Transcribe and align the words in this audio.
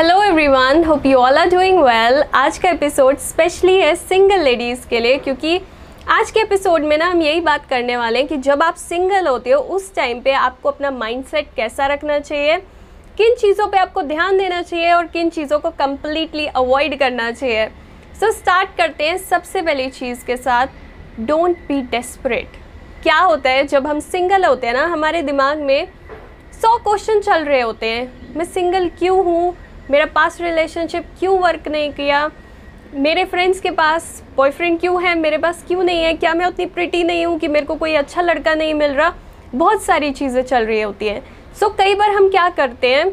Hello 0.00 0.22
everyone 0.22 0.84
hope 0.84 1.06
you 1.06 1.18
all 1.18 1.38
are 1.38 1.48
doing 1.48 1.78
well 1.78 2.22
आज 2.34 2.58
का 2.58 2.70
episode 2.70 3.18
specially 3.18 3.76
है 3.76 3.94
single 3.96 4.40
ladies 4.40 4.88
के 4.88 5.00
लिए 5.00 5.16
क्योंकि 5.16 5.60
आज 6.08 6.30
के 6.30 6.40
एपिसोड 6.40 6.82
में 6.82 6.98
ना 6.98 7.06
हम 7.06 7.22
यही 7.22 7.40
बात 7.40 7.66
करने 7.66 7.96
वाले 7.96 8.18
हैं 8.18 8.28
कि 8.28 8.36
जब 8.36 8.62
आप 8.62 8.74
सिंगल 8.74 9.26
होते 9.26 9.50
हो 9.50 9.60
उस 9.60 9.94
टाइम 9.94 10.20
पे 10.20 10.32
आपको 10.32 10.68
अपना 10.68 10.90
माइंडसेट 10.90 11.48
कैसा 11.56 11.86
रखना 11.86 12.18
चाहिए 12.18 12.56
किन 13.18 13.34
चीज़ों 13.34 13.66
पे 13.68 13.78
आपको 13.78 14.02
ध्यान 14.02 14.38
देना 14.38 14.62
चाहिए 14.62 14.92
और 14.92 15.06
किन 15.06 15.30
चीज़ों 15.30 15.58
को 15.58 15.70
कम्प्लीटली 15.70 16.46
अवॉइड 16.46 16.98
करना 16.98 17.30
चाहिए। 17.32 17.66
सो 17.66 18.26
so, 18.26 18.36
स्टार्ट 18.36 18.76
करते 18.78 19.08
हैं 19.08 19.18
सबसे 19.18 19.62
पहली 19.62 19.90
चीज़ 19.90 20.24
के 20.24 20.36
साथ 20.36 20.66
डोंट 21.20 21.56
बी 21.68 21.82
डेस्परेट 21.82 22.60
क्या 23.02 23.18
होता 23.18 23.50
है 23.50 23.66
जब 23.66 23.86
हम 23.86 24.00
सिंगल 24.00 24.44
होते 24.44 24.66
हैं 24.66 24.74
ना 24.74 24.86
हमारे 24.86 25.22
दिमाग 25.22 25.58
में 25.58 25.88
सौ 26.62 26.76
क्वेश्चन 26.78 27.20
चल 27.20 27.44
रहे 27.44 27.60
होते 27.60 27.86
हैं 27.86 28.34
मैं 28.36 28.44
सिंगल 28.44 28.88
क्यों 28.88 29.24
हूँ 29.24 29.56
मेरा 29.90 30.04
पास 30.06 30.40
रिलेशनशिप 30.40 31.04
क्यों 31.18 31.38
वर्क 31.40 31.66
नहीं 31.68 31.90
किया? 31.92 32.30
मेरे 32.94 33.24
फ्रेंड्स 33.24 33.60
के 33.60 33.70
पास 33.70 34.22
बॉयफ्रेंड 34.36 34.78
क्यों 34.80 35.02
है? 35.02 35.14
मेरे 35.14 35.38
पास 35.38 35.64
क्यों 35.68 35.82
नहीं 35.84 36.02
है? 36.02 36.12
क्या 36.14 36.34
मैं 36.34 36.46
उतनी 36.46 36.66
प्रिटी 36.66 37.02
नहीं 37.04 37.24
हूँ 37.26 37.38
कि 37.38 37.48
मेरे 37.48 37.66
को 37.66 37.74
कोई 37.74 37.94
अच्छा 37.94 38.22
लड़का 38.22 38.54
नहीं 38.54 38.74
मिल 38.74 38.90
रहा? 38.90 39.12
बहुत 39.54 39.82
सारी 39.82 40.10
चीज़ें 40.12 40.42
चल 40.42 40.66
रही 40.66 40.80
होती 40.80 41.06
हैं। 41.06 41.22
सो 41.54 41.66
so, 41.66 41.76
कई 41.78 41.94
बार 41.94 42.10
हम 42.10 42.28
क्या 42.28 42.48
करते 42.50 42.94
हैं? 42.94 43.10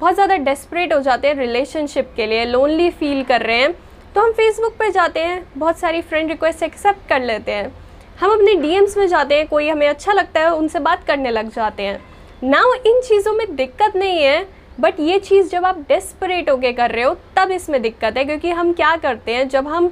बहुत 0.00 0.14
ज़्यादा 0.14 0.36
डेस्परेट 0.36 0.92
हो 0.92 1.00
जाते 1.00 1.28
हैं 1.28 1.34
रिलेशनशिप 1.34 2.10
के 2.16 2.26
लिए 2.26 2.44
लोनली 2.44 2.90
फील 2.90 3.22
कर 3.24 3.42
रहे 3.42 3.56
हैं। 3.56 3.72
तो 4.14 4.20
हम 4.20 4.32
फेसबुक 4.32 4.76
पर 4.78 4.90
जाते 4.90 5.20
हैं 5.20 5.42
बहुत 5.56 5.78
सारी 5.78 6.02
फ्रेंड 6.02 6.28
रिक्वेस्ट 6.30 6.62
एक्सेप्ट 6.62 7.08
कर 7.08 7.22
लेते 7.22 7.52
हैं। 7.52 7.72
हम 8.20 8.32
अपने 8.32 8.54
डीएम्स 8.56 8.96
में 8.96 9.06
जाते 9.08 9.34
हैं 9.34 9.46
कोई 9.48 9.68
हमें 9.68 9.88
अच्छा 9.88 10.12
लगता 10.12 10.40
है 10.40 10.50
उनसे 10.54 10.78
बात 10.80 11.06
करने 11.06 11.30
लग 11.30 11.54
जाते 11.54 11.82
हैं। 11.82 11.98
ना 12.44 12.62
इन 12.86 13.00
चीज़ों 13.00 13.32
में 13.32 13.46
दिक्कत 13.56 13.96
नहीं 13.96 14.22
है 14.22 14.46
बट 14.78 15.00
ये 15.00 15.18
चीज़ 15.18 15.48
जब 15.48 15.64
आप 15.64 15.78
डेस्परेट 15.88 16.50
होके 16.50 16.72
कर 16.72 16.90
रहे 16.90 17.04
हो, 17.04 17.14
तब 17.36 17.50
इसमें 17.50 17.80
दिक्कत 17.82 18.16
है, 18.16 18.24
क्योंकि 18.24 18.50
हम 18.50 18.72
क्या 18.72 18.96
करते 18.96 19.34
हैं, 19.34 19.48
जब 19.48 19.68
हम 19.68 19.90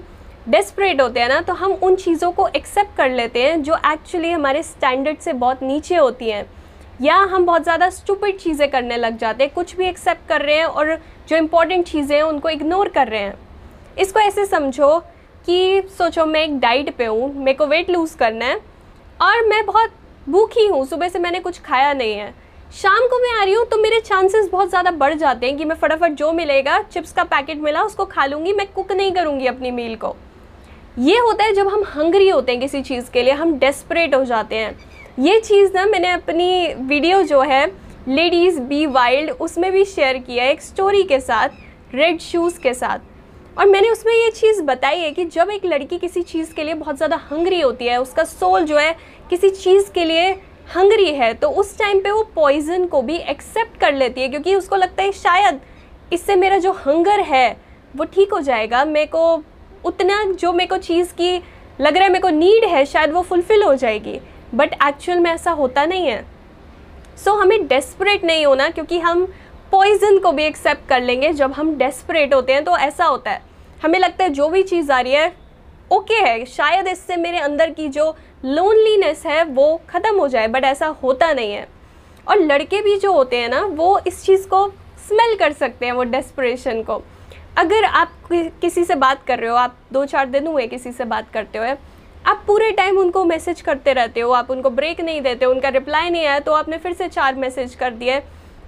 डेस्परेट 0.48 1.00
होते 1.00 1.20
हैं 1.20 1.28
ना 1.28 1.40
तो 1.40 1.52
हम 1.52 1.72
उन 1.74 1.94
चीज़ों 1.96 2.30
को 2.32 2.48
एक्सेप्ट 2.48 2.96
कर 2.96 3.10
लेते 3.10 3.42
हैं, 3.42 3.62
जो 3.62 3.76
एक्चुअली 3.86 4.30
हमारे 4.30 4.62
स्टैंडर्ड 4.62 5.18
से 5.18 5.32
बहुत 5.34 5.62
नीचे 5.62 5.96
होती 5.96 6.28
हैं। 6.30 6.44
या 7.02 7.16
हम 7.16 7.46
बहुत 7.46 7.62
ज़्यादा 7.62 7.88
स्टूपिड 7.90 8.36
चीज़ें 8.38 8.70
करने 8.70 8.96
लग 8.96 9.16
जाते 9.18 9.44
हैं, 9.44 9.52
कुछ 9.54 9.76
भी 9.76 9.86
एक्सेप्ट 9.86 10.28
कर 10.28 10.42
रहे 10.42 10.56
हैं 10.56 10.64
और 10.64 10.94
जो 11.28 11.36
इम्पोर्टेंट 11.36 11.86
चीज़ें 11.86 12.16
हैं, 12.16 12.22
उनको 12.22 12.48
इग्नोर 12.48 12.88
कर 12.88 13.08
रहे 13.08 13.20
हैं। 13.20 13.34
इसको 13.98 14.20
ऐसे 14.20 14.44
समझो 14.46 14.98
कि, 15.46 15.82
सोचो 15.98 16.26
मैं 16.26 16.42
एक 16.44 16.58
डाइट 16.60 16.94
पे 16.96 17.04
हूँ, 17.04 17.34
मेरे 17.34 17.54
को 17.54 17.66
वेट 17.66 17.90
लूज़ 17.90 18.16
करना 18.16 18.44
है, 18.44 18.60
और 19.20 19.46
मैं 19.48 19.64
बहुत 19.66 19.92
भूखी 20.28 20.66
हूँ, 20.66 20.84
सुबह 20.86 21.08
से 21.08 21.18
मैंने 21.18 21.40
कुछ 21.40 21.60
खाया 21.60 21.92
नहीं 21.92 22.14
है। 22.14 22.32
शाम 22.74 23.06
को 23.08 23.18
मैं 23.18 23.30
आ 23.32 23.42
रही 23.44 23.52
हूँ 23.54 23.64
तो 23.66 23.76
मेरे 23.78 23.98
चांसेस 24.00 24.48
बहुत 24.52 24.68
ज़्यादा 24.68 24.90
बढ़ 24.92 25.12
जाते 25.14 25.46
हैं 25.46 25.56
कि 25.56 25.64
मैं 25.64 25.74
फटाफट 25.76 26.12
जो 26.12 26.32
मिलेगा 26.32 26.80
चिप्स 26.82 27.12
का 27.12 27.24
पैकेट 27.24 27.58
मिला, 27.58 27.82
उसको 27.82 28.04
खा 28.04 28.24
लूँगी, 28.26 28.52
मैं 28.52 28.66
कुक 28.68 28.90
नहीं 28.92 29.12
करूँगी 29.12 29.46
अपनी 29.46 29.70
मील 29.70 29.94
को। 29.96 30.14
ये 30.98 31.18
होता 31.18 31.44
है 31.44 31.52
जब 31.54 31.68
हम 31.68 31.84
हंगरी 31.88 32.28
होते 32.28 32.52
हैं 32.52 32.60
किसी 32.60 32.80
चीज़ 32.82 33.10
के 33.10 33.22
लिए, 33.22 33.32
हम 33.32 33.56
डेस्परेट 33.58 34.14
हो 34.14 34.24
जाते 34.24 34.56
हैं। 34.56 34.78
ये 35.18 35.38
चीज़ 35.40 35.72
ना 35.74 35.84
मैंने 35.86 36.10
अपनी 36.10 36.74
वीडियो 36.78 37.22
जो 37.22 37.40
है 37.42 37.66
लेडीज़ 38.08 38.60
बी 38.62 38.84
वाइल्ड 38.88 39.30
उसमें 39.32 39.70
भी 39.72 39.84
शेयर 39.84 40.18
किया 40.20 40.44
एक 40.46 40.62
स्टोरी 40.62 41.02
के 41.04 41.18
साथ 41.20 41.94
रेड 41.94 42.20
शूज़ 42.20 42.58
के 42.60 42.72
साथ। 42.74 43.58
और 43.58 43.66
मैंने 43.66 43.90
उसमें 43.90 44.12
ये 44.14 44.30
चीज़ 44.30 44.62
बताई 44.64 45.00
है 45.00 45.10
कि 45.10 45.24
जब 45.26 45.50
एक 45.50 45.64
लड़की 45.66 45.98
किसी 45.98 46.22
चीज़ 46.24 46.52
के 46.54 46.64
लिए 46.64 46.74
बहुत 46.74 46.96
ज़्यादा 46.96 47.20
हंगरी 47.30 47.60
होती 47.60 47.84
है, 47.84 48.00
उसका 48.00 48.24
सोल 48.24 48.64
जो 48.64 48.78
है 48.78 48.96
किसी 49.30 49.50
चीज़ 49.50 49.90
के 49.92 50.04
लिए 50.04 50.34
हंगरी 50.66 51.10
है 51.14 51.32
तो 51.34 51.48
उस 51.50 51.78
टाइम 51.78 52.00
पे 52.00 52.10
वो 52.10 52.22
पॉइजन 52.34 52.86
को 52.86 53.00
भी 53.02 53.16
एक्सेप्ट 53.16 53.78
कर 53.80 53.94
लेती 53.94 54.20
है 54.20 54.28
क्योंकि 54.28 54.54
उसको 54.54 54.76
लगता 54.76 55.02
है 55.02 55.12
शायद 55.12 55.60
इससे 56.12 56.36
मेरा 56.36 56.58
जो 56.58 56.72
हंगर 56.86 57.20
है 57.20 57.56
वो 57.96 58.04
ठीक 58.04 58.32
हो 58.32 58.40
जाएगा 58.40 58.84
मेरे 58.84 59.06
को 59.06 59.42
उतना 59.84 60.22
जो 60.32 60.52
मेरे 60.52 60.68
को 60.68 60.76
चीज़ 60.78 61.12
की 61.12 61.36
लग 61.80 61.94
रहा 61.94 62.04
है 62.04 62.10
मेरे 62.10 62.22
को 62.22 62.28
नीड 62.28 62.64
है 62.64 62.84
शायद 62.86 63.12
वो 63.12 63.22
फुलफ़िल 63.22 63.62
हो 63.62 63.74
जाएगी। 63.74 64.18
बट 64.54 64.74
एक्चुअल 64.88 65.20
में 65.20 65.30
ऐसा 65.30 65.50
होता 65.50 65.84
नहीं 65.86 66.06
है। 66.06 66.24
सो 67.16 67.30
so, 67.30 67.40
हमें 67.40 67.66
डेस्परेट 67.66 68.24
नहीं 68.24 68.46
होना 68.46 68.68
क्योंकि 68.68 68.98
हम 68.98 69.24
पॉइजन 69.72 70.18
को 70.18 70.32
भी 70.32 70.44
एक्सेप्ट 70.44 70.88
कर 70.88 71.00
लेंगे 71.00 71.32
जब 71.32 71.52
हम 71.52 71.74
डेस्परेट 71.78 72.34
होते 72.34 72.52
हैं 72.52 72.64
तो 72.64 72.76
ऐसा 72.78 73.04
होता 73.04 73.30
है। 73.30 73.42
हमें 73.84 73.98
लगता 73.98 74.24
है 74.24 74.30
जो 74.30 74.48
भी 74.48 74.62
चीज़ 74.62 74.92
आ 74.92 75.00
रही 75.00 75.12
है 75.12 75.32
ओके 75.90 76.14
okay 76.14 76.26
है। 76.26 76.44
शायद 76.46 76.86
इससे 76.88 77.16
मेरे 77.16 77.38
अंदर 77.38 77.70
की 77.70 77.88
जो 77.88 78.14
लोनलीनेस 78.44 79.24
है, 79.26 79.42
वो 79.44 79.80
ख़त्म 79.88 80.18
हो 80.18 80.28
जाए 80.28 80.48
बट 80.48 80.64
ऐसा 80.64 80.86
होता 81.02 81.32
नहीं 81.32 81.52
है। 81.52 81.66
और 82.26 82.40
लड़के 82.40 82.80
भी 82.82 82.96
जो 82.96 83.12
होते 83.12 83.36
हैं 83.36 83.48
ना, 83.48 83.60
वो 83.62 83.98
इस 84.06 84.22
चीज़ 84.24 84.46
को 84.48 84.66
स्मेल 85.08 85.36
कर 85.36 85.52
सकते 85.52 85.86
हैं, 85.86 85.92
वो 85.92 86.04
डेस्परेशन 86.04 86.82
को। 86.82 87.02
अगर 87.58 87.84
आप 87.84 88.12
किसी 88.30 88.84
से 88.84 88.94
बात 88.96 89.24
कर 89.26 89.38
रहे 89.38 89.50
हो, 89.50 89.56
आप 89.56 89.76
दो 89.92 90.04
चार 90.04 90.28
दिन 90.28 90.46
हुए 90.46 90.66
किसी 90.66 90.92
से 90.92 91.04
बात 91.04 91.30
करते 91.32 91.58
हुए, 91.58 91.74
आप 92.26 92.42
पूरे 92.46 92.70
टाइम 92.72 92.98
उनको 92.98 93.24
मैसेज 93.24 93.60
करते 93.60 93.92
रहते 93.92 94.20
हो, 94.20 94.30
आप 94.32 94.50
उनको 94.50 94.70
ब्रेक 94.70 95.00
नहीं 95.00 95.20
देते, 95.22 95.46
उनका 95.46 95.68
रिप्लाई 95.68 96.10
नहीं 96.10 96.26
आया 96.26 96.38
तो 96.40 96.52
आपने 96.52 96.78
फिर 96.78 96.92
से 96.92 97.08
चार 97.08 97.34
मैसेज 97.34 97.74
कर 97.74 97.90
दिए। 97.92 98.20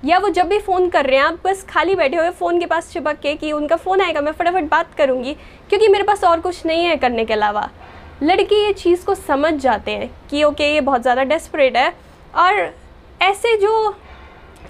या 0.07 0.19
वो 0.19 0.29
जब 0.29 0.49
भी 0.49 0.59
फ़ोन 0.59 0.89
कर 0.89 1.07
रहे 1.07 1.19
हैं, 1.19 1.25
आप 1.25 1.39
बस 1.45 1.63
खाली 1.69 1.95
बैठे 1.95 2.17
हुए 2.17 2.31
फ़ोन 2.31 2.59
के 2.61 2.67
पास 2.67 2.91
चिपक 2.93 3.19
के 3.21 3.35
कि 3.35 3.51
उनका 3.53 3.77
फ़ोन 3.77 4.01
आएगा, 4.01 4.21
मैं 4.21 4.33
फटाफट 4.33 4.69
बात 4.71 4.95
करूँगी, 4.95 5.33
क्योंकि 5.69 5.89
मेरे 5.89 6.05
पास 6.05 6.25
और 6.25 6.41
कुछ 6.41 6.65
नहीं 6.67 6.85
है 6.85 6.97
करने 6.97 7.25
के 7.25 7.33
अलावा। 7.33 7.69
लड़के 8.23 8.65
ये 8.67 8.73
चीज़ 8.73 9.05
को 9.05 9.15
समझ 9.15 9.53
जाते 9.55 9.91
हैं 9.91 10.11
कि 10.31 10.43
ओके 10.45 10.73
ये 10.75 10.81
बहुत 10.81 11.03
ज़्यादा 11.03 11.25
डेस्परेट 11.25 11.77
है, 11.77 11.93
और 12.35 12.75
ऐसे 13.23 13.57
जो 13.57 13.97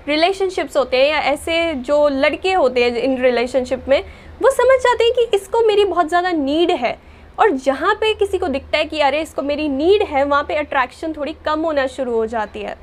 रिलेशनशिप्स 0.08 0.76
होते 0.76 0.96
हैं 0.96 1.08
या 1.08 1.18
ऐसे 1.32 1.74
जो 1.74 2.08
लड़के 2.08 2.52
होते 2.52 2.84
हैं 2.84 2.96
इन 2.96 3.20
रिलेशनशिप 3.22 3.88
में, 3.88 4.02
वो 4.42 4.50
समझ 4.50 4.78
जाते 4.80 5.04
हैं 5.04 5.12
कि 5.14 5.36
इसको 5.36 5.66
मेरी 5.66 5.84
बहुत 5.84 6.08
ज़्यादा 6.08 6.32
नीड 6.32 6.70
है। 6.70 6.98
और 7.38 7.50
जहाँ 7.50 7.94
पे 7.94 8.12
किसी 8.14 8.38
को 8.38 8.48
दिखता 8.48 8.78
है 8.78 8.84
कि, 8.84 9.00
अरे, 9.00 9.20
इसको 9.22 9.42
मेरी 9.42 9.68
नीड 9.68 10.02
है, 10.02 10.24
वहाँ 10.24 10.44
पे 10.44 10.54
अट्रैक्शन 10.54 11.12
थोड़ी 11.12 11.36
कम 11.44 11.60
होना 11.60 11.86
शुरू 11.86 12.12
हो 12.12 12.26
जाती 12.26 12.60
है। 12.60 12.76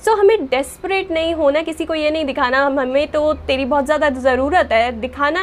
सो 0.00 0.10
so, 0.10 0.18
हमें 0.18 0.46
डेस्परेट 0.46 1.10
नहीं 1.10 1.34
होना 1.34 1.62
किसी 1.62 1.84
को 1.84 1.94
ये 1.94 2.10
नहीं 2.10 2.24
दिखाना। 2.24 2.64
हम 2.64 2.78
हमें 2.80 3.06
तो 3.08 3.32
तेरी 3.46 3.64
बहुत 3.64 3.84
ज़्यादा 3.84 4.08
ज़रूरत 4.10 4.72
है। 4.72 4.90
दिखाना 5.00 5.42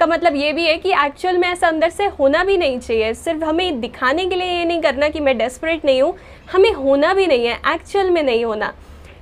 का 0.00 0.06
मतलब 0.06 0.34
ये 0.36 0.52
भी 0.52 0.66
है 0.66 0.76
कि 0.78 0.90
एक्चुअल 1.04 1.38
में 1.38 1.48
ऐसा 1.48 1.68
अंदर 1.68 1.90
से 1.90 2.06
होना 2.18 2.42
भी 2.44 2.56
नहीं 2.56 2.78
चाहिए। 2.80 3.12
सिर्फ़ 3.14 3.44
हमें 3.44 3.80
दिखाने 3.80 4.26
के 4.26 4.36
लिए 4.36 4.58
ये 4.58 4.64
नहीं 4.64 4.80
करना 4.82 5.08
कि 5.08 5.20
मैं 5.20 5.36
डेस्परेट 5.38 5.84
नहीं 5.84 6.02
हूँ। 6.02 6.14
हमें 6.52 6.72
होना 6.74 7.12
भी 7.14 7.26
नहीं 7.26 7.46
है 7.46 7.58
एक्चुअल 7.74 8.10
में 8.10 8.22
नहीं 8.22 8.44
होना। 8.44 8.72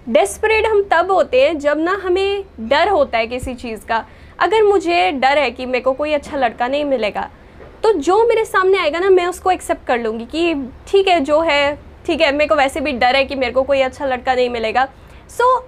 डेस्परेट 0.09 0.67
हम 0.67 0.83
तब 0.91 1.11
होते 1.11 1.43
हैं 1.43 1.59
जब 1.59 1.79
ना 1.79 1.99
हमें 2.03 2.45
डर 2.61 2.89
होता 2.89 3.19
है 3.19 3.27
किसी 3.27 3.55
चीज़ 3.55 3.87
का। 3.87 4.05
अगर 4.41 4.63
मुझे 4.63 5.11
डर 5.15 5.39
है 5.39 5.51
कि 5.51 5.67
मेरे 5.67 5.81
को 5.81 5.93
कोई 5.95 6.13
अच्छा 6.13 6.37
लड़का 6.37 6.69
नहीं 6.69 6.85
मिलेगा 6.85 7.29
तो 7.83 7.93
जो 7.95 8.23
मेरे 8.29 8.45
सामने 8.45 8.79
आएगा 8.79 8.99
ना 8.99 9.11
मैं 9.11 9.27
उसको 9.27 9.51
एक्सेप्ट 9.51 9.87
कर 9.87 9.99
लूँगी 9.99 10.25
कि 10.27 10.55
ठीक 10.89 11.09
है 11.09 11.19
जो 11.21 11.41
है 11.41 11.79
ठीक 12.07 12.21
है 12.21 12.31
मेरे 12.33 12.49
को 12.49 12.55
वैसे 12.55 12.81
भी 12.81 12.93
डर 12.93 13.17
है 13.17 13.25
कि 13.25 13.35
मेरे 13.35 13.53
को 13.53 13.63
कोई 13.63 13.81
अच्छा 13.81 14.07
लड़का 14.07 14.35
नहीं 14.35 14.51
मिलेगा। 14.51 14.85
सो 15.29 15.57
so, 15.57 15.65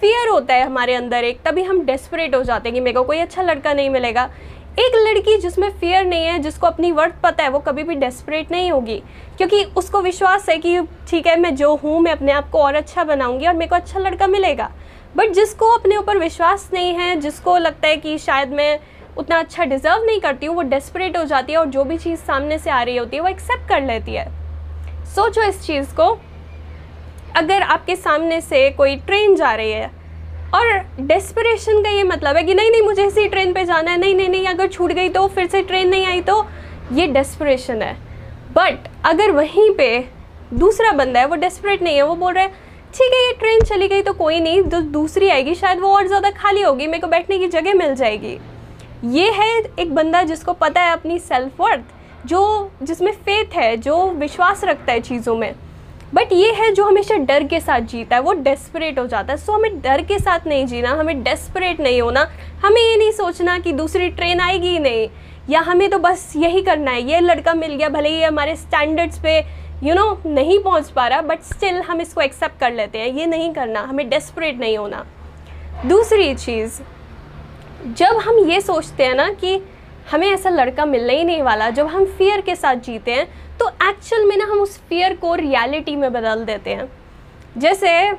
फियर 0.00 0.28
होता 0.28 0.54
है 0.54 0.64
हमारे 0.64 0.94
अंदर 0.94 1.24
एक 1.24 1.40
तभी 1.44 1.62
हम 1.62 1.84
डेस्परेट 1.86 2.34
हो 2.34 2.42
जाते 2.42 2.68
हैं 2.68 2.74
कि 2.74 2.80
मेरे 2.80 2.94
को 2.94 3.02
कोई 3.04 3.18
अच्छा 3.18 3.42
लड़का 3.42 3.72
नहीं 3.72 3.90
मिलेगा। 3.90 4.30
एक 4.78 4.94
लड़की 4.96 5.36
जिसमें 5.38 5.68
फियर 5.70 6.04
नहीं 6.04 6.26
है 6.26 6.38
जिसको 6.38 6.66
अपनी 6.66 6.92
वर्थ 6.92 7.14
पता 7.22 7.44
है 7.44 7.50
वो 7.50 7.58
कभी 7.58 7.82
भी 7.82 7.94
डेस्परेट 7.94 8.50
नहीं 8.52 8.70
होगी। 8.72 9.02
क्योंकि 9.38 9.62
उसको 9.76 10.00
विश्वास 10.00 10.48
है 10.48 10.56
कि 10.58 10.80
ठीक 11.08 11.26
है 11.26 11.38
मैं 11.40 11.54
जो 11.56 11.74
हूँ 11.74 12.00
मैं 12.00 12.12
अपने 12.12 12.32
आप 12.32 12.50
को 12.50 12.58
और 12.58 12.74
अच्छा 12.74 13.04
बनाऊँगी 13.04 13.46
और 13.46 13.54
मेरे 13.54 13.68
को 13.68 13.76
अच्छा 13.76 13.98
लड़का 13.98 14.26
मिलेगा। 14.26 14.70
बट 15.16 15.32
जिसको 15.32 15.70
अपने 15.70 15.96
ऊपर 15.96 16.18
विश्वास 16.18 16.70
नहीं 16.74 16.94
है 16.94 17.14
जिसको 17.20 17.56
लगता 17.58 17.88
है 17.88 17.96
कि 17.96 18.18
शायद 18.18 18.52
मैं 18.52 18.78
उतना 19.18 19.38
अच्छा 19.38 19.64
डिज़र्व 19.64 20.04
नहीं 20.04 20.20
करती 20.20 20.46
हूँ 20.46 20.56
वो 20.56 20.62
डेस्परेट 20.62 21.16
हो 21.16 21.24
जाती 21.24 21.52
है 21.52 21.58
और 21.58 21.66
जो 21.66 21.84
भी 21.84 21.98
चीज़ 21.98 22.20
सामने 22.20 22.58
से 22.58 22.70
आ 22.70 22.82
रही 22.82 22.96
होती 22.96 23.16
है 23.16 23.22
वो 23.22 23.28
एक्सेप्ट 23.28 23.68
कर 23.68 23.82
लेती 23.82 24.14
है। 24.14 24.39
सोचो 25.10 25.42
इस 25.42 25.62
चीज़ 25.62 25.94
को। 25.94 26.06
अगर 27.36 27.62
आपके 27.62 27.96
सामने 27.96 28.40
से 28.40 28.68
कोई 28.70 28.96
ट्रेन 28.98 29.34
जा 29.36 29.54
रही 29.54 29.72
है 29.72 29.90
और 30.54 30.78
डेस्परेशन 31.00 31.82
का 31.82 31.90
ये 31.90 32.02
मतलब 32.04 32.36
है 32.36 32.42
कि 32.42 32.54
नहीं 32.54 32.70
नहीं, 32.70 32.82
मुझे 32.82 33.06
इसी 33.06 33.26
ट्रेन 33.28 33.52
पे 33.52 33.64
जाना 33.64 33.90
है, 33.90 33.96
नहीं 33.98 34.14
नहीं 34.14 34.28
नहीं, 34.28 34.46
अगर 34.46 34.68
छूट 34.68 34.92
गई 34.92 35.08
तो 35.08 35.26
फिर 35.28 35.46
से 35.46 35.62
ट्रेन 35.62 35.88
नहीं 35.88 36.06
आई 36.06 36.20
तो 36.22 36.44
ये 36.92 37.06
डेस्परेशन 37.08 37.82
है। 37.82 37.92
बट 38.52 38.88
अगर 39.06 39.30
वहीं 39.30 39.70
पे 39.74 39.98
दूसरा 40.54 40.92
बंदा 40.92 41.20
है, 41.20 41.26
वो 41.26 41.36
डेस्परेट 41.36 41.82
नहीं 41.82 41.96
है, 41.96 42.02
वो 42.02 42.14
बोल 42.16 42.32
रहा 42.34 42.44
है, 42.44 42.50
ठीक 42.94 43.12
है, 43.12 43.26
ये 43.26 43.32
ट्रेन 43.32 43.60
चली 43.64 43.88
गई 43.88 44.02
तो 44.02 44.12
कोई 44.14 44.40
नहीं, 44.40 44.62
जो 44.62 44.80
दूसरी 44.92 45.28
आएगी 45.30 45.54
शायद 45.54 45.80
वो 45.80 45.88
और 45.88 46.06
ज़्यादा 46.06 46.30
खाली 46.32 46.62
होगी, 46.62 46.86
मेरे 46.86 47.00
को 47.00 47.06
बैठने 47.08 47.38
की 47.38 47.48
जगह 47.48 47.74
मिल 47.74 47.94
जाएगी। 47.94 48.38
ये 49.08 49.30
है 49.32 49.48
एक 49.58 49.94
बंदा 49.94 50.22
जिसको 50.24 50.52
पता 50.54 50.80
है 50.80 50.92
अपनी 50.92 51.18
सेल्फ 51.20 51.60
वर्थ 51.60 51.84
जो 52.26 52.70
जिसमें 52.82 53.12
फेथ 53.12 53.54
है 53.54 53.76
जो 53.76 54.06
विश्वास 54.10 54.64
रखता 54.64 54.92
है 54.92 55.00
चीज़ों 55.00 55.36
में। 55.36 55.54
बट 56.14 56.32
ये 56.32 56.52
है 56.52 56.72
जो 56.74 56.84
हमेशा 56.84 57.16
डर 57.16 57.44
के 57.44 57.60
साथ 57.60 57.80
जीता 57.80 58.16
है 58.16 58.22
वो 58.22 58.32
डेस्परेट 58.34 58.98
हो 58.98 59.06
जाता 59.06 59.32
है। 59.32 59.38
सो 59.38 59.52
हमें 59.52 59.80
डर 59.80 60.02
के 60.02 60.18
साथ 60.18 60.46
नहीं 60.46 60.66
जीना 60.66 60.90
हमें 60.90 61.22
डेस्परेट 61.22 61.80
नहीं 61.80 62.00
होना। 62.02 62.28
हमें 62.64 62.80
ये 62.80 62.96
नहीं 62.96 63.12
सोचना 63.12 63.58
कि 63.58 63.72
दूसरी 63.72 64.08
ट्रेन 64.10 64.40
आएगी 64.40 64.68
ही 64.68 64.78
नहीं। 64.78 65.08
या 65.50 65.60
हमें 65.60 65.88
तो 65.90 65.98
बस 65.98 66.32
यही 66.36 66.62
करना 66.62 66.90
है 66.90 67.02
ये 67.02 67.20
लड़का 67.20 67.54
मिल 67.54 67.74
गया 67.74 67.88
भले 67.88 68.08
ही 68.08 68.22
हमारे 68.22 68.56
स्टैंडर्ड्स 68.56 69.18
पे 69.18 69.38
यू 69.38 69.88
you 69.88 69.96
नो 69.96 70.02
know, 70.04 70.26
नहीं 70.26 70.58
पहुँच 70.58 70.90
पा 70.90 71.06
रहा 71.08 71.20
बट 71.22 71.42
स्टिल 71.42 71.80
हम 71.82 72.00
इसको 72.00 72.20
एक्सेप्ट 72.20 72.58
कर 72.60 72.72
लेते 72.72 72.98
हैं। 72.98 73.06
ये 73.08 73.26
नहीं 73.26 73.52
करना 73.54 73.80
हमें 73.80 74.08
डेस्परेट 74.08 74.58
नहीं 74.60 74.76
होना। 74.78 75.04
दूसरी 75.86 76.34
चीज़ 76.34 76.80
जब 77.96 78.16
हम 78.16 78.38
ये 78.50 78.60
सोचते 78.60 79.04
हैं 79.04 79.14
ना 79.14 79.28
कि 79.32 79.56
हमें 80.06 80.26
ऐसा 80.28 80.50
लड़का 80.50 80.84
मिलने 80.86 81.16
ही 81.16 81.24
नहीं 81.24 81.42
वाला, 81.42 81.70
जब 81.70 81.86
हम 81.86 82.04
फियर 82.08 82.40
के 82.40 82.54
साथ 82.56 82.76
जीते 82.76 83.12
हैं 83.12 83.26
तो 83.58 83.68
एक्चुअल 83.82 84.24
में 84.24 84.36
ना 84.36 84.44
हम 84.44 84.60
उस 84.60 84.78
फियर 84.80 85.14
को 85.16 85.34
रियलिटी 85.34 85.96
में 85.96 86.12
बदल 86.12 86.44
देते 86.44 86.70
हैं। 86.70 86.90
जैसे, 87.56 88.12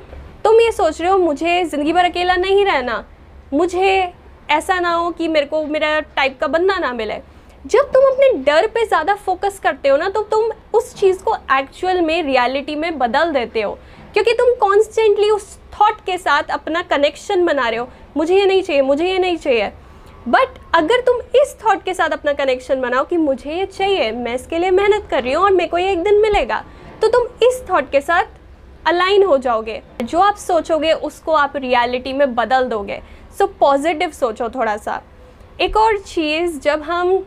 तुम 0.44 0.60
ये 0.60 0.70
सोच 0.72 1.00
रहे 1.00 1.10
हो, 1.10 1.18
मुझे 1.18 1.64
ज़िंदगी 1.64 1.92
भर 1.92 2.04
अकेला 2.04 2.36
नहीं 2.36 2.64
रहना, 2.64 3.04
मुझे 3.52 4.12
ऐसा 4.50 4.78
ना 4.80 4.92
हो 4.92 5.10
कि 5.10 5.28
मेरे 5.28 5.46
को 5.46 5.64
मेरा 5.66 5.98
टाइप 6.00 6.38
का 6.40 6.46
बंदा 6.48 6.78
ना 6.78 6.92
मिले। 6.92 7.20
जब 7.64 7.90
तुम 7.92 8.04
अपने 8.04 8.28
डर 8.44 8.66
पे 8.66 8.84
ज़्यादा 8.86 9.14
फोकस 9.16 9.58
करते 9.58 9.88
हो 9.88 9.96
ना 9.96 10.08
तो 10.08 10.22
तुम 10.24 10.50
उस 10.74 10.94
चीज़ 10.94 11.22
को 11.24 11.34
एक्चुअल 11.58 12.00
में 12.00 12.22
रियलिटी 12.22 12.74
में 12.76 12.98
बदल 12.98 13.32
देते 13.32 13.62
हो। 13.62 13.78
क्योंकि 14.14 14.32
तुम 14.32 14.54
कॉन्स्टेंटली 14.60 15.30
उस 15.30 15.56
थॉट 15.72 16.00
के 16.06 16.16
साथ 16.18 16.50
अपना 16.50 16.82
कनेक्शन 16.84 17.44
बना 17.44 17.68
रहे 17.68 17.78
हो। 17.78 17.88
मुझे 18.16 18.34
ये 18.34 18.46
नहीं 18.46 18.62
चाहिए, 18.62 18.82
मुझे 18.82 19.06
ये 19.06 19.18
नहीं 19.18 19.36
चाहिए। 19.36 19.70
बट 20.28 20.58
अगर 20.72 21.00
तुम 21.00 21.18
इस 21.36 21.54
थॉट 21.64 21.82
के 21.84 21.92
साथ 21.94 22.10
अपना 22.10 22.32
कनेक्शन 22.32 22.80
बनाओ 22.80 23.04
कि 23.04 23.16
मुझे 23.16 23.54
ये 23.54 23.64
चाहिए 23.66 24.10
मैं 24.12 24.34
इसके 24.34 24.58
लिए 24.58 24.70
मेहनत 24.70 25.06
कर 25.10 25.22
रही 25.22 25.32
हूँ 25.32 25.44
और 25.44 25.50
मेरे 25.52 25.68
को 25.70 25.78
ये 25.78 25.90
एक 25.92 26.02
दिन 26.02 26.20
मिलेगा 26.22 26.64
तो 27.02 27.08
तुम 27.08 27.26
इस 27.46 27.62
थॉट 27.70 27.90
के 27.90 28.00
साथ 28.00 28.24
अलाइन 28.86 29.24
हो 29.24 29.36
जाओगे। 29.38 29.80
जो 30.02 30.20
आप 30.20 30.36
सोचोगे 30.36 30.92
उसको 30.92 31.32
आप 31.32 31.56
रियलिटी 31.56 32.12
में 32.12 32.34
बदल 32.34 32.68
दोगे। 32.68 33.00
सो 33.38 33.44
so, 33.44 33.50
पॉजिटिव 33.60 34.10
सोचो 34.10 34.48
थोड़ा 34.48 34.76
सा 34.76 35.00
एक 35.60 35.76
और 35.76 35.98
चीज़ 35.98 36.58
जब 36.60 36.82
हम 36.82 37.18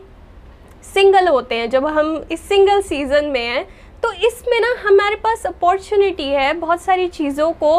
सिंगल 0.84 1.28
होते 1.28 1.54
हैं 1.54 1.70
जब 1.70 1.86
हम 1.88 2.16
इस 2.32 2.48
सिंगल 2.48 2.82
सीज़न 2.82 3.24
में 3.24 3.40
हैं 3.40 3.64
तो 4.02 4.12
इसमें 4.12 4.60
ना 4.60 4.74
हमारे 4.80 5.16
पास 5.16 5.46
अपॉर्चुनिटी 5.46 6.28
है 6.30 6.52
बहुत 6.54 6.82
सारी 6.82 7.08
चीज़ों 7.10 7.50
को 7.52 7.78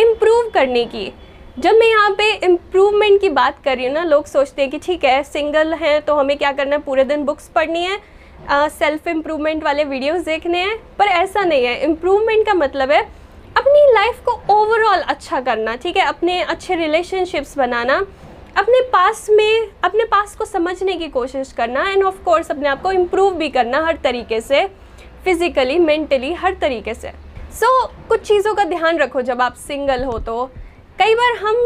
इम्प्रूव 0.00 0.50
करने 0.54 0.84
की। 0.86 1.12
जब 1.58 1.74
मैं 1.78 1.86
यहाँ 1.86 2.10
पे 2.18 2.30
इम्प्रूवमेंट 2.46 3.20
की 3.20 3.28
बात 3.28 3.56
कर 3.64 3.76
रही 3.76 3.86
हूँ 3.86 3.92
ना 3.94 4.02
लोग 4.04 4.26
सोचते 4.26 4.62
हैं 4.62 4.70
कि 4.70 4.78
ठीक 4.78 5.02
है 5.04 5.22
सिंगल 5.22 5.72
हैं 5.74 6.00
तो 6.02 6.14
हमें 6.14 6.36
क्या 6.38 6.52
करना 6.52 6.76
है? 6.76 6.82
पूरे 6.82 7.04
दिन 7.04 7.24
बुक्स 7.24 7.48
पढ़नी 7.54 7.82
है 7.82 8.68
सेल्फ 8.68 9.08
इम्प्रूवमेंट 9.08 9.64
वाले 9.64 9.84
वीडियोस 9.84 10.22
देखने 10.24 10.58
हैं 10.58 10.76
पर 10.98 11.06
ऐसा 11.06 11.42
नहीं 11.44 11.64
है। 11.64 11.76
इम्प्रूवमेंट 11.84 12.46
का 12.46 12.54
मतलब 12.54 12.90
है 12.90 13.00
अपनी 13.56 13.82
लाइफ 13.94 14.22
को 14.24 14.32
ओवरऑल 14.54 15.00
अच्छा 15.00 15.40
करना 15.40 15.74
ठीक 15.76 15.96
है? 15.96 16.04
अपने 16.04 16.40
अच्छे 16.42 16.76
रिलेशनशिप्स 16.76 17.56
बनाना 17.58 17.98
अपने 18.56 18.80
पास 18.92 19.26
में 19.30 19.68
अपने 19.84 20.04
पास 20.04 20.34
को 20.36 20.44
समझने 20.44 20.94
की 20.94 21.08
कोशिश 21.10 21.52
करना 21.52 21.88
एंड 21.90 22.04
ऑफ़ 22.04 22.22
कोर्स 22.24 22.50
अपने 22.50 22.68
आप 22.68 22.82
को 22.82 22.92
इम्प्रूव 22.92 23.34
भी 23.34 23.48
करना 23.50 23.84
हर 23.86 23.98
तरीके 24.04 24.40
से 24.40 24.66
फिज़िकली 25.24 25.78
मेंटली 25.78 26.32
हर 26.34 26.54
तरीके 26.60 26.94
से। 26.94 27.12
सो 27.52 27.66
so, 27.78 28.08
कुछ 28.08 28.26
चीज़ों 28.28 28.54
का 28.54 28.64
ध्यान 28.64 28.98
रखो 28.98 29.22
जब 29.22 29.42
आप 29.42 29.54
सिंगल 29.58 30.04
हो 30.04 30.18
तो। 30.20 30.50
कई 31.02 31.14
बार 31.14 31.36
हम, 31.36 31.56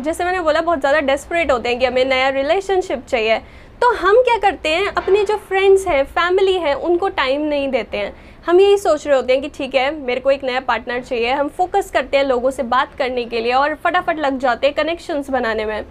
जैसे 0.00 0.24
मैंने 0.24 0.40
बोला, 0.40 0.60
बहुत 0.60 0.80
ज़्यादा 0.80 1.00
डेस्परेट 1.00 1.50
होते 1.52 1.68
हैं 1.68 1.78
कि 1.78 1.86
हमें 1.86 2.04
नया 2.04 2.28
रिलेशनशिप 2.28 3.04
चाहिए। 3.06 3.38
तो 3.80 3.90
हम 3.94 4.20
क्या 4.20 4.36
करते 4.40 4.68
हैं, 4.68 4.86
अपने 4.88 5.24
जो 5.24 5.36
फ्रेंड्स 5.38 5.86
हैं 5.88 6.04
फैमिली 6.04 6.52
है, 6.54 6.72
उनको 6.74 7.08
टाइम 7.08 7.40
नहीं 7.40 7.68
देते 7.68 7.96
हैं। 7.96 8.14
हम 8.46 8.60
यही 8.60 8.78
सोच 8.78 9.06
रहे 9.06 9.16
होते 9.16 9.32
हैं 9.32 9.42
कि 9.42 9.48
ठीक 9.48 9.74
है, 9.74 9.90
मेरे 9.96 10.20
को 10.20 10.30
एक 10.30 10.44
नया 10.44 10.60
पार्टनर 10.60 11.02
चाहिए। 11.02 11.32
हम 11.32 11.48
फोकस 11.48 11.90
करते 11.90 12.16
हैं 12.16 12.24
लोगों 12.24 12.50
से 12.50 12.62
बात 12.64 12.94
करने 12.98 13.24
के 13.24 13.40
लिए 13.40 13.52
और 13.52 13.74
फटाफट 13.84 14.18
लग 14.18 14.38
जाते 14.38 14.66
हैं 14.66 14.76
कनेक्शंस 14.76 15.30
बनाने 15.30 15.64
में। 15.64 15.82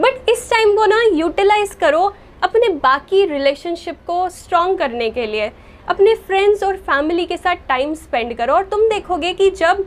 बट 0.00 0.30
इस 0.30 0.48
टाइम 0.50 0.76
को 0.76 0.86
ना 0.86 1.00
यूटिलाइज 1.12 1.74
करो 1.74 2.04
अपने 2.42 2.68
बाकी 2.84 3.24
रिलेशनशिप 3.26 4.04
को 4.06 4.28
स्ट्रॉन्ग 4.30 4.78
करने 4.78 5.10
के 5.10 5.26
लिए। 5.26 5.50
अपने 5.88 6.14
फ्रेंड्स 6.26 6.62
और 6.62 6.76
फैमिली 6.82 7.26
के 7.26 7.36
साथ 7.36 7.66
टाइम 7.68 7.94
स्पेंड 7.96 8.36
करो 8.36 8.54
और 8.54 8.64
तुम 8.66 8.88
देखोगे 8.88 9.32
कि 9.32 9.50
जब 9.52 9.84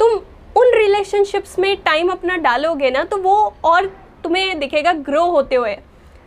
तुम 0.00 0.18
उन 0.56 0.72
रिलेशनशिप्स 0.74 1.58
में 1.58 1.76
टाइम 1.76 2.08
अपना 2.08 2.36
डालोगे 2.38 2.90
ना 2.90 3.02
तो 3.04 3.16
वो 3.16 3.36
और 3.64 3.86
तुम्हें 4.24 4.58
दिखेगा 4.58 4.92
ग्रो 4.92 5.24
होते 5.24 5.56
हुए। 5.56 5.74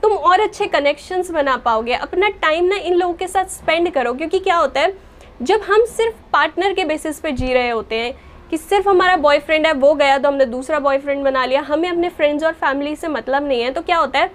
तुम 0.03 0.11
और 0.11 0.39
अच्छे 0.39 0.65
कनेक्शंस 0.67 1.31
बना 1.31 1.55
पाओगे। 1.57 1.93
अपना 1.93 2.29
टाइम 2.41 2.65
ना 2.65 2.75
इन 2.75 2.93
लोगों 2.93 3.13
के 3.13 3.27
साथ 3.27 3.45
स्पेंड 3.45 3.91
करो, 3.91 4.13
क्योंकि 4.13 4.39
क्या 4.39 4.55
होता 4.55 4.81
है, 4.81 4.93
जब 5.41 5.61
हम 5.61 5.85
सिर्फ़ 5.87 6.15
पार्टनर 6.33 6.73
के 6.73 6.85
बेसिस 6.85 7.19
पे 7.19 7.31
जी 7.31 7.53
रहे 7.53 7.69
होते 7.69 7.95
हैं, 7.95 8.13
कि 8.51 8.57
सिर्फ़ 8.57 8.87
हमारा 8.89 9.17
बॉयफ्रेंड 9.17 9.67
है, 9.67 9.73
वो 9.73 9.93
गया 9.93 10.17
तो 10.17 10.27
हमने 10.27 10.45
दूसरा 10.45 10.79
बॉयफ्रेंड 10.79 11.23
बना 11.23 11.45
लिया, 11.45 11.61
हमें 11.61 11.89
अपने 11.89 12.09
फ्रेंड्स 12.09 12.43
और 12.43 12.53
फैमिली 12.53 12.95
से 12.95 13.07
मतलब 13.07 13.47
नहीं 13.47 13.61
है 13.61 13.71
तो 13.71 13.81
क्या 13.81 13.97
होता 13.97 14.19
है, 14.19 14.31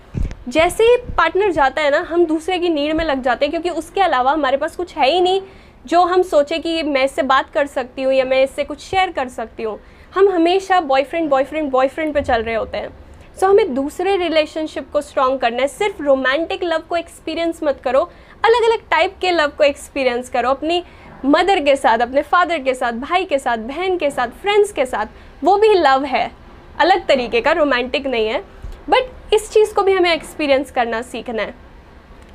जैसे 0.48 0.84
ही 0.84 0.96
पार्टनर 1.16 1.52
जाता 1.52 1.82
है 1.82 1.90
ना, 1.90 2.06
हम 2.10 2.24
दूसरे 2.26 2.58
की 2.58 2.68
नीड 2.68 2.92
में 2.92 3.04
लग 3.04 3.22
जाते 3.22 3.44
हैं, 3.44 3.50
क्योंकि 3.50 3.70
उसके 3.70 4.00
अलावा 4.00 4.32
हमारे 4.32 4.56
पास 4.56 4.76
कुछ 4.76 4.96
है 4.96 5.10
ही 5.10 5.20
नहीं। 5.20 5.40
जो 5.86 6.02
हम 6.02 6.22
सोचे 6.22 6.58
कि 6.58 6.82
मैं 6.82 7.04
इससे 7.04 7.22
बात 7.22 7.50
कर 7.50 7.66
सकती 7.66 8.02
हूँ 8.02 8.12
या 8.12 8.24
मैं 8.24 8.42
इससे 8.42 8.64
कुछ 8.64 8.80
शेयर 8.80 9.10
कर 9.12 9.28
सकती 9.28 9.62
हूँ 9.62 9.78
हम 10.14 10.28
हमेशा 10.28 10.80
बॉयफ्रेंड 10.80 11.28
बॉयफ्रेंड 11.30 11.70
बॉयफ्रेंड 11.70 12.14
पे 12.14 12.22
चल 12.22 12.42
रहे 12.42 12.54
होते 12.54 12.78
हैं। 12.78 12.88
सो 12.88 13.46
so, 13.46 13.52
हमें 13.52 13.74
दूसरे 13.74 14.16
रिलेशनशिप 14.16 14.90
को 14.92 15.00
स्ट्रॉन्ग 15.00 15.40
करना 15.40 15.62
है। 15.62 15.68
सिर्फ़ 15.68 16.02
रोमांटिक 16.02 16.64
लव 16.64 16.82
को 16.88 16.96
एक्सपीरियंस 16.96 17.60
मत 17.62 17.80
करो। 17.84 18.00
अलग 18.44 18.70
अलग 18.70 18.88
टाइप 18.90 19.16
के 19.20 19.30
लव 19.30 19.52
को 19.58 19.64
एक्सपीरियंस 19.64 20.28
करो। 20.28 20.50
अपनी 20.50 20.82
मदर 21.24 21.60
के 21.60 21.76
साथ 21.76 21.98
अपने 21.98 22.22
फादर 22.22 22.58
के 22.58 22.74
साथ 22.74 22.92
भाई 22.92 23.24
के 23.24 23.38
साथ 23.38 23.58
बहन 23.58 23.96
के 23.98 24.10
साथ 24.10 24.28
फ्रेंड्स 24.42 24.72
के 24.72 24.86
साथ 24.86 25.44
वो 25.44 25.56
भी 25.56 25.74
लव 25.74 26.04
है। 26.04 26.30
अलग 26.78 27.06
तरीके 27.06 27.40
का 27.40 27.52
रोमांटिक 27.52 28.06
नहीं 28.06 28.26
है। 28.26 28.42
बट 28.90 29.34
इस 29.34 29.50
चीज़ 29.50 29.74
को 29.74 29.82
भी 29.82 29.92
हमें 29.92 30.12
एक्सपीरियंस 30.12 30.70
करना 30.70 31.02
सीखना 31.02 31.42
है। 31.42 31.54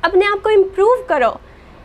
अपने 0.04 0.26
आप 0.26 0.40
को 0.42 0.50
इम्प्रूव 0.50 1.06
करो। 1.08 1.40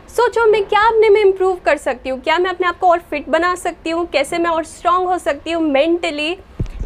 सोचो, 0.08 0.44
मैं 0.46 0.64
क्या 0.64 0.80
अपने 0.80 1.08
में 1.08 1.20
इम्प्रूव 1.20 1.56
कर 1.64 1.76
सकती 1.76 2.08
हूँ? 2.08 2.20
क्या 2.20 2.38
मैं 2.38 2.50
अपने 2.50 2.66
आप 2.66 2.78
को 2.78 2.88
और 2.88 2.98
फिट 3.10 3.28
बना 3.28 3.54
सकती 3.54 3.90
हूँ? 3.90 4.06
कैसे 4.06 4.38
मैं 4.38 4.50
और 4.50 4.64
स्ट्रांग 4.64 5.06
हो 5.06 5.16
सकती 5.18 5.50
हूँ 5.50 5.62
मेंटली 5.62 6.30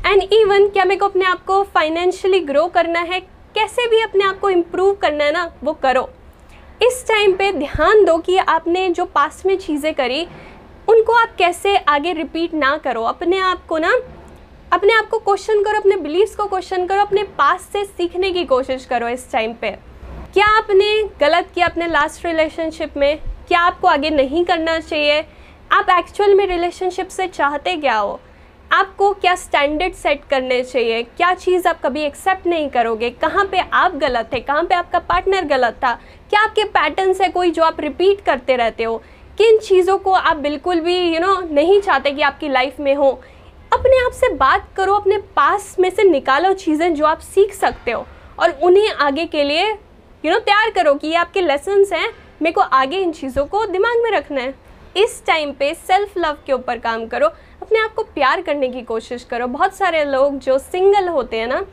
एंड 0.07 0.23
इवन 0.23 0.69
क्या 0.69 0.85
मेरे 0.85 0.99
को 1.01 1.07
अपने 1.07 1.25
आप 1.25 1.45
को 1.45 1.63
फाइनेंशियली 1.65 2.41
ग्रो 2.41 2.67
करना 2.67 3.01
है? 3.01 3.21
कैसे 3.55 3.87
भी 3.89 4.01
अपने 4.01 4.25
आप 4.25 4.39
को 4.41 4.51
इम्प्रूव 4.51 4.95
करना 4.95 5.25
है 5.25 5.33
ना, 5.33 5.51
वो 5.65 5.73
करो। 5.73 6.09
इस 6.83 7.05
टाइम 7.09 7.33
पे 7.37 7.51
ध्यान 7.53 8.05
दो 8.05 8.17
कि 8.19 8.37
आपने 8.37 8.89
जो 8.89 9.05
पास 9.05 9.43
में 9.47 9.57
चीज़ें 9.59 9.93
करी, 9.95 10.27
उनको 10.89 11.13
आप 11.13 11.35
कैसे 11.39 11.77
आगे 11.79 12.13
रिपीट 12.13 12.55
ना 12.55 12.77
करो। 12.77 13.03
अपने 13.03 13.39
आप 13.39 13.67
को 13.67 13.79
ना, 13.79 13.93
अपने 14.73 14.93
आप 14.93 15.09
को 15.09 15.19
क्वेश्चन 15.19 15.63
करो, 15.63 15.81
अपने 15.81 15.97
बिलीव्स 15.97 16.35
को 16.37 16.47
क्वेश्चन 16.47 16.87
करो, 16.87 17.01
अपने 17.01 17.23
पास 17.39 17.69
से 17.73 17.85
सीखने 17.85 18.31
की 18.31 18.45
कोशिश 18.45 18.85
करो 18.85 19.09
इस 19.09 19.31
टाइम 19.33 19.55
पे। 19.55 19.77
क्या 20.35 20.47
आपने 20.47 21.03
गलत 21.21 21.49
किया 21.55 21.67
अपने 21.67 21.87
लास्ट 21.87 22.25
रिलेशनशिप 22.27 22.97
में? 22.97 23.19
क्या 23.49 23.61
आपको 23.61 23.89
आगे 23.89 24.11
नहीं 24.11 24.45
करना 24.45 24.79
चाहिए? 24.81 25.25
आप 25.73 25.87
एक्चुअल 25.91 26.35
में 26.35 26.47
रिलेशनशिप 26.47 27.09
से 27.09 27.27
चाहते 27.29 27.75
क्या 27.77 27.97
हो? 27.97 28.21
आपको 28.73 29.13
क्या 29.15 29.35
स्टैंडर्ड 29.35 29.95
सेट 29.95 30.25
करने 30.31 30.63
चाहिए? 30.63 31.03
क्या 31.03 31.33
चीज़ 31.35 31.67
आप 31.69 31.81
कभी 31.83 32.03
एक्सेप्ट 32.03 32.47
नहीं 32.47 32.69
करोगे? 32.69 33.11
कहाँ 33.11 33.45
पे 33.45 33.59
आप 33.59 33.97
गलत 33.97 34.31
थे 34.33 34.41
कहाँ 34.41 34.63
पे 34.63 34.75
आपका 34.75 34.99
पार्टनर 34.99 35.45
गलत 35.47 35.81
था? 35.85 35.93
क्या 36.31 36.41
आपके 36.41 36.65
पैटर्न्स 36.69 37.21
है 37.21 37.29
कोई 37.29 37.51
जो 37.51 37.63
आप 37.63 37.81
रिपीट 37.81 38.21
करते 38.21 38.57
रहते 38.57 38.85
हो? 38.85 38.97
किन 39.39 39.59
चीज़ों 39.59 39.99
को 39.99 40.13
आप 40.13 40.37
बिल्कुल 40.37 40.81
भी 40.81 40.99
यू 40.99 41.13
you 41.13 41.21
नो 41.21 41.35
know, 41.35 41.51
नहीं 41.51 41.81
चाहते 41.81 42.11
कि 42.11 42.23
आपकी 42.23 42.49
लाइफ 42.49 42.81
में 42.81 42.95
हो? 42.95 43.11
अपने 43.73 44.05
आप 44.07 44.13
से 44.13 44.35
बात 44.37 44.73
करो 44.77 44.95
अपने 44.95 45.19
पास 45.37 45.77
में 45.81 45.91
से 45.91 46.11
निकालो 46.11 46.53
चीज़ें 46.55 46.95
जो 46.95 47.05
आप 47.07 47.21
सीख 47.35 47.55
सकते 47.55 47.91
हो 47.91 48.07
और 48.39 48.59
उन्हें 48.63 48.91
आगे 48.91 49.27
के 49.27 49.45
लिए 49.45 49.79
यू 50.25 50.33
नो 50.33 50.39
तैयार 50.39 50.71
करो 50.71 50.95
कि 50.95 51.09
ये 51.09 51.15
आपके 51.15 51.41
लेसन्स 51.41 51.93
हैं। 51.93 52.09
मेरे 52.43 52.53
को 52.53 52.61
आगे 52.61 52.97
इन 52.97 53.13
चीज़ों 53.13 53.45
को 53.47 53.65
दिमाग 53.67 54.03
में 54.03 54.11
रखना 54.11 54.41
है। 54.41 54.55
इस 54.97 55.23
टाइम 55.27 55.53
पे 55.53 55.73
सेल्फ 55.75 56.19
लव 56.19 56.39
के 56.47 56.53
ऊपर 56.53 56.79
काम 56.79 57.07
करो। 57.07 57.27
अपने 57.63 57.79
आप 57.79 57.95
को 57.95 58.03
प्यार 58.05 58.41
करने 58.43 58.69
की 58.69 58.83
कोशिश 58.83 59.25
करो। 59.25 59.47
बहुत 59.47 59.75
सारे 59.75 60.05
लोग 60.05 60.39
जो 60.39 60.59
सिंगल 60.59 61.09
होते 61.09 61.37
हैं 61.37 61.47
ना, 61.47 61.65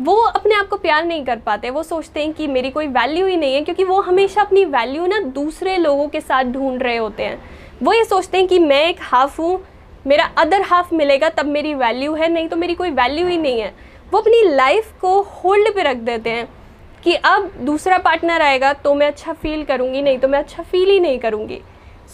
वो 0.00 0.16
अपने 0.16 0.54
आप 0.54 0.68
को 0.68 0.76
प्यार 0.76 1.04
नहीं 1.04 1.24
कर 1.24 1.36
पाते। 1.36 1.70
वो 1.70 1.82
सोचते 1.82 2.20
हैं 2.20 2.32
कि 2.32 2.46
मेरी 2.46 2.70
कोई 2.70 2.86
वैल्यू 2.86 3.26
ही 3.26 3.36
नहीं 3.36 3.54
है, 3.54 3.62
क्योंकि 3.64 3.84
वो 3.84 4.00
हमेशा 4.00 4.40
अपनी 4.40 4.64
वैल्यू 4.64 5.06
ना 5.06 5.20
दूसरे 5.20 5.76
लोगों 5.76 6.08
के 6.08 6.20
साथ 6.20 6.44
ढूंढ 6.44 6.82
रहे 6.82 6.96
होते 6.96 7.22
हैं। 7.22 7.40
वो 7.82 7.92
ये 7.92 8.04
सोचते 8.04 8.38
हैं 8.38 8.46
कि 8.48 8.58
मैं 8.58 8.84
एक 8.88 9.00
हाफ़ 9.00 9.40
हूँ, 9.40 9.60
मेरा 10.06 10.30
अदर 10.38 10.62
हाफ़ 10.62 10.94
मिलेगा, 10.94 11.28
तब 11.28 11.46
मेरी 11.46 11.74
वैल्यू 11.74 12.14
है, 12.14 12.28
नहीं 12.28 12.48
तो 12.48 12.56
मेरी 12.56 12.74
कोई 12.74 12.90
वैल्यू 12.90 13.26
ही 13.26 13.38
नहीं 13.38 13.60
है। 13.60 13.74
वो 14.12 14.20
अपनी 14.20 14.44
लाइफ 14.44 14.92
को 15.00 15.20
होल्ड 15.22 15.74
पे 15.74 15.82
रख 15.82 15.96
देते 15.96 16.30
हैं। 16.30 16.57
कि 17.04 17.14
अब 17.14 17.50
दूसरा 17.60 17.98
पार्टनर 17.98 18.42
आएगा 18.42 18.72
तो 18.74 18.94
मैं 18.94 19.06
अच्छा 19.06 19.32
फील 19.32 19.64
करूँगी 19.64 20.02
नहीं 20.02 20.18
तो 20.18 20.28
मैं 20.28 20.38
अच्छा 20.38 20.62
फील 20.62 20.90
ही 20.90 21.00
नहीं 21.00 21.18
करूँगी। 21.18 21.60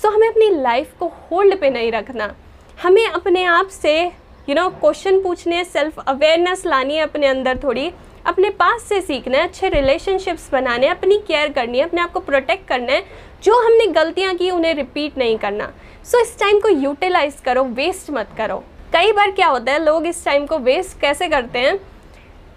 सो 0.03 0.09
so, 0.09 0.15
हमें 0.15 0.29
अपनी 0.29 0.49
लाइफ 0.53 0.93
को 0.99 1.07
होल्ड 1.07 1.61
पे 1.61 1.71
नहीं 1.71 1.93
रखना। 1.93 2.35
हमें 2.83 3.07
अपने 3.07 3.45
आप 3.45 3.69
से 3.69 4.01
यू 4.49 4.55
नो 4.55 4.69
क्वेश्चन 4.71 5.21
पूछने 5.23 5.65
सेल्फ 5.65 5.99
अवेयरनेस 5.99 6.67
लानी 6.67 6.97
है 6.97 7.03
अपने 7.03 7.27
अंदर 7.27 7.59
थोड़ी। 7.65 7.91
अपने 8.27 8.51
पास 8.51 8.83
से 8.83 9.01
सीखना 9.01 9.39
है 9.39 9.47
अच्छे 9.49 9.69
रिलेशनशिप्स 9.69 10.49
बनाने 10.53 10.87
अपनी 10.89 11.19
केयर 11.19 11.53
करनी 11.53 11.79
है 11.79 11.85
अपने 11.85 12.01
आप 12.01 12.13
को 12.13 12.21
प्रोटेक्ट 12.21 12.67
करना 12.69 12.93
है 12.93 13.05
जो 13.45 13.59
हमने 13.67 13.87
गलतियाँ 13.93 14.35
की 14.35 14.51
उन्हें 14.51 14.75
रिपीट 14.75 15.19
नहीं 15.19 15.39
करना। 15.39 15.73
सो 16.05 16.17
so, 16.17 16.25
इस 16.25 16.39
टाइम 16.39 16.61
को 16.61 16.69
यूटिलाइज 16.69 17.41
करो 17.45 17.65
वेस्ट 17.65 18.11
मत 18.11 18.29
करो। 18.39 18.63
कई 18.93 19.13
बार 19.13 19.31
क्या 19.31 19.47
होता 19.47 19.73
है 19.73 19.85
लोग 19.85 20.07
इस 20.07 20.25
टाइम 20.25 20.47
को 20.47 20.59
वेस्ट 20.59 21.01
कैसे 21.01 21.29
करते 21.29 21.59
हैं? 21.59 21.79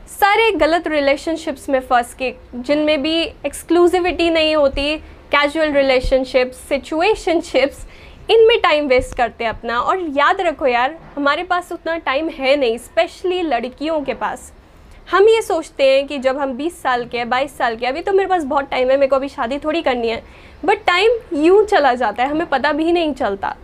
सारे 0.10 0.52
गलत 0.52 0.88
रिलेशनशिप्स 0.88 1.68
में 1.70 1.80
फंस 1.80 2.14
के, 2.14 2.34
जिनमें 2.56 3.02
भी 3.02 3.22
एक्सक्लूसिविटी 3.46 4.30
नहीं 4.30 4.56
होती 4.56 4.96
कैजुअल 5.32 5.72
रिलेशनशिप्स 5.72 6.58
सिचुएशनशिप्स 6.70 7.86
इनमें 8.32 8.60
टाइम 8.62 8.88
वेस्ट 8.88 9.16
करते 9.18 9.44
हैं 9.44 9.52
अपना। 9.52 9.80
और 9.80 10.00
याद 10.10 10.42
रखो 10.42 10.68
यार, 10.68 10.98
हमारे 11.16 11.44
पास 11.44 11.72
उतना 11.72 11.98
टाइम 11.98 12.30
है 12.30 12.56
नहीं 12.56 12.78
स्पेशली 12.78 13.42
लड़कियों 13.42 14.00
के 14.02 14.14
पास। 14.14 14.52
हम 15.12 15.28
ये 15.30 15.42
सोचते 15.42 15.90
हैं 15.92 16.08
कि 16.08 16.18
जब 16.18 16.38
हम 16.38 16.54
20 16.54 16.82
साल 16.82 17.06
के 17.06 17.18
हैं, 17.18 17.30
बाईस 17.30 17.58
साल 17.58 17.76
के 17.76 17.86
अभी 17.86 18.02
तो 18.02 18.14
मेरे 18.14 18.30
पास 18.30 18.44
बहुत 18.44 18.70
टाइम 18.72 18.90
है, 18.90 18.98
मेरे 18.98 19.08
को 19.08 19.16
अभी 19.16 19.30
शादी 19.30 19.60
थोड़ी 19.60 19.82
करनी 19.82 20.08
है। 20.08 20.24
बट 20.66 20.86
टाइम 20.86 21.12
यूँ 21.36 21.64
चला 21.66 21.94
जाता 21.94 22.24
है, 22.24 22.30
हमें 22.30 22.48
पता 22.48 22.72
भी 22.72 22.92
नहीं 22.92 23.14
चलता। 23.14 23.56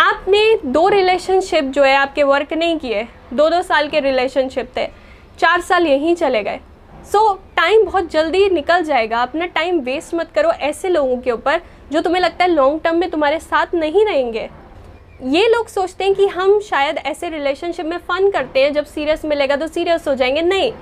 आपने 0.00 0.58
दो 0.64 0.88
रिलेशनशिप 0.88 1.64
जो 1.64 1.84
है, 1.84 1.94
आपके 1.96 2.22
वर्क 2.22 2.52
नहीं 2.52 2.78
किए 2.78 3.06
दो 3.32 3.48
दो 3.50 3.62
साल 3.62 3.88
के 3.88 4.00
रिलेशनशिप 4.00 4.72
थे 4.76 4.86
चार 5.38 5.60
साल 5.60 5.86
यहीं 5.86 6.14
चले 6.14 6.42
गए। 6.42 6.60
सो 7.12 7.18
so, 7.28 7.56
टाइम 7.56 7.84
बहुत 7.84 8.10
जल्दी 8.10 8.48
निकल 8.50 8.82
जाएगा। 8.82 9.22
अपना 9.22 9.46
टाइम 9.46 9.78
वेस्ट 9.80 10.14
मत 10.14 10.30
करो 10.34 10.50
ऐसे 10.50 10.88
लोगों 10.88 11.16
के 11.16 11.30
ऊपर 11.30 11.60
जो 11.92 12.00
तुम्हें 12.00 12.22
लगता 12.22 12.44
है 12.44 12.50
लॉन्ग 12.50 12.80
टर्म 12.84 12.96
में 12.96 13.10
तुम्हारे 13.10 13.38
साथ 13.38 13.74
नहीं 13.74 14.04
रहेंगे। 14.04 14.48
ये 15.22 15.46
लोग 15.48 15.68
सोचते 15.68 16.04
हैं 16.04 16.14
कि 16.14 16.26
हम 16.26 16.58
शायद 16.60 16.98
ऐसे 16.98 17.28
रिलेशनशिप 17.28 17.86
में 17.86 17.96
फ़न 17.98 18.30
करते 18.30 18.62
हैं 18.62 18.72
जब 18.72 18.84
सीरियस 18.84 19.24
मिलेगा 19.24 19.56
तो 19.56 19.66
सीरियस 19.66 20.08
हो 20.08 20.14
जाएँगे। 20.14 20.42
नहीं 20.42 20.72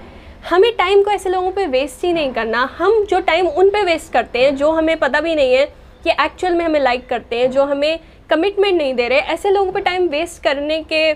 हमें 0.50 0.70
टाइम 0.76 1.02
को 1.02 1.10
ऐसे 1.10 1.30
लोगों 1.30 1.50
पे 1.52 1.66
वेस्ट 1.66 2.04
ही 2.04 2.12
नहीं 2.12 2.32
करना। 2.32 2.62
हम 2.78 3.04
जो 3.04 3.20
टाइम 3.20 3.48
उन 3.48 3.70
पे 3.70 3.82
वेस्ट 3.82 4.12
करते 4.12 4.44
हैं 4.44 4.56
जो 4.56 4.70
हमें 4.70 4.96
पता 4.96 5.20
भी 5.20 5.34
नहीं 5.34 5.54
है 5.54 5.64
कि 6.04 6.10
एक्चुअल 6.10 6.54
में 6.54 6.64
हमें 6.64 6.80
लाइक 6.80 7.08
करते 7.08 7.40
हैं 7.40 7.50
जो 7.50 7.64
हमें 7.64 7.98
कमिटमेंट 8.30 8.76
नहीं 8.78 8.94
दे 8.94 9.08
रहे। 9.08 9.18
ऐसे 9.18 9.50
लोगों 9.50 9.72
पे 9.72 9.80
टाइम 9.80 10.08
वेस्ट 10.08 10.42
करने 10.42 10.82
के 10.82 11.12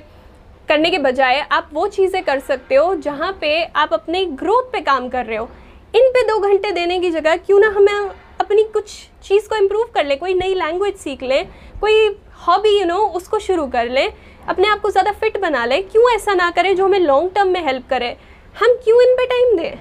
करने 0.70 0.90
के 0.90 0.98
बजाय 0.98 1.38
आप 1.42 1.70
वो 1.72 1.86
चीज़ें 1.88 2.22
कर 2.24 2.38
सकते 2.40 2.74
हो 2.74 2.94
जहाँ 2.96 3.30
पे 3.40 3.62
आप 3.76 3.92
अपने 3.92 4.24
ग्रोथ 4.24 4.70
पे 4.72 4.80
काम 4.80 5.08
कर 5.08 5.24
रहे 5.26 5.36
हो। 5.36 5.48
इन 5.94 6.08
पे 6.08 6.22
दो 6.24 6.38
घंटे 6.38 6.70
देने 6.72 6.98
की 7.00 7.10
जगह 7.10 7.36
क्यों 7.36 7.58
ना 7.60 7.68
हमें 7.68 7.92
अपनी 8.40 8.62
कुछ 8.64 8.92
चीज़ 9.22 9.48
को 9.48 9.56
इम्प्रूव 9.56 9.86
कर 9.94 10.04
ले, 10.06 10.16
कोई 10.16 10.34
नई 10.34 10.54
लैंग्वेज 10.54 10.96
सीख 10.96 11.22
ले, 11.22 11.42
कोई 11.80 12.06
हॉबी 12.46 12.78
यू 12.78 12.84
नो 12.86 12.98
उसको 13.16 13.38
शुरू 13.38 13.66
कर 13.66 13.88
ले, 13.88 14.06
अपने 14.48 14.68
आप 14.68 14.80
को 14.80 14.90
ज़्यादा 14.90 15.12
फिट 15.12 15.40
बना 15.40 15.64
ले। 15.64 15.80
क्यों 15.82 16.10
ऐसा 16.10 16.34
ना 16.34 16.50
करें 16.50 16.74
जो 16.76 16.84
हमें 16.84 16.98
लॉन्ग 16.98 17.30
टर्म 17.34 17.48
में 17.48 17.64
हेल्प 17.64 17.88
करे? 17.90 18.16
हम 18.56 18.74
क्यों 18.84 19.00
इन 19.02 19.14
पर 19.14 19.26
टाइम 19.26 19.56
दें? 19.56 19.78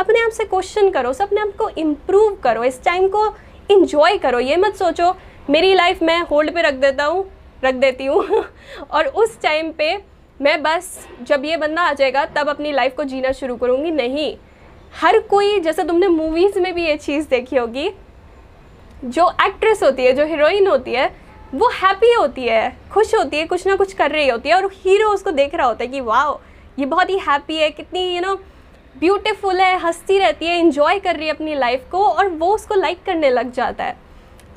अपने 0.00 0.20
आप 0.20 0.30
से 0.30 0.44
क्वेश्चन 0.44 0.90
करो 0.90 1.12
सब 1.12 1.24
अपने 1.24 1.40
आप 1.40 1.54
को 1.58 1.68
इम्प्रूव 1.78 2.36
करो, 2.44 2.62
इस 2.64 2.82
टाइम 2.84 3.08
को 3.08 3.26
इन्जॉय 3.70 4.18
करो। 4.18 4.38
ये 4.40 4.56
मत 4.56 4.76
सोचो, 4.76 5.14
मेरी 5.50 5.74
लाइफ 5.74 6.02
मैं 6.02 6.20
होल्ड 6.20 6.54
पे 6.54 6.62
रख 6.62 6.74
देता 6.76 7.04
हूँ, 7.04 7.24
रख 7.64 7.74
देती 7.76 8.06
हूँ, 8.06 8.44
और 8.90 9.06
उस 9.06 9.40
टाइम 9.42 9.72
पे 9.72 9.96
मैं 10.40 10.62
बस, 10.62 11.06
जब 11.22 11.44
ये 11.44 11.56
बंदा 11.56 11.82
आ 11.82 11.92
जाएगा, 11.92 12.24
तब 12.26 12.48
अपनी 12.48 12.72
लाइफ 12.72 12.94
को 12.96 13.04
जीना 13.04 13.32
शुरू 13.32 13.56
करूँगी। 13.56 13.90
नहीं, 13.90 14.36
हर 14.94 15.18
कोई, 15.20 15.58
जैसे 15.60 15.84
तुमने 15.84 16.08
मूवीज़ 16.08 16.58
में 16.58 16.72
भी 16.74 16.86
ये 16.86 16.96
चीज़ 16.96 17.28
देखी 17.28 17.56
होगी, 17.56 17.90
जो 19.04 19.30
एक्ट्रेस 19.46 19.82
होती 19.82 20.04
है, 20.04 20.12
जो 20.12 20.24
हीरोइन 20.24 20.66
होती 20.66 20.92
है, 20.92 21.10
वो 21.54 21.68
हैप्पी 21.74 22.12
होती 22.12 22.44
है, 22.44 22.76
खुश 22.92 23.14
होती 23.14 23.36
है, 23.36 23.46
कुछ 23.46 23.66
ना 23.66 23.76
कुछ 23.76 23.92
कर 23.92 24.10
रही 24.10 24.28
होती 24.28 24.48
है, 24.48 24.54
और 24.54 24.70
हीरो 24.74 25.08
उसको 25.08 25.30
देख 25.30 25.54
रहा 25.54 25.66
होता 25.66 25.84
है 25.84 25.90
कि 25.90 26.00
वाह 26.00 26.32
ये 26.78 26.86
बहुत 26.86 27.10
ही 27.10 27.18
हैप्पी 27.18 27.56
है, 27.56 27.70
कितनी 27.70 28.02
यू 28.16 28.20
नो 28.20 28.34
ब्यूटीफुल 28.96 29.60
है, 29.60 29.78
हंसती 29.78 30.18
रहती 30.18 30.46
है 30.46 30.58
इंजॉय 30.58 30.98
कर 30.98 31.16
रही 31.16 31.26
है 31.26 31.34
अपनी 31.34 31.54
लाइफ 31.54 31.88
को, 31.90 32.04
और 32.04 32.28
वो 32.28 32.54
उसको 32.54 32.74
लाइक 32.74 33.02
करने 33.06 33.30
लग 33.30 33.52
जाता 33.52 33.84
है। 33.84 33.96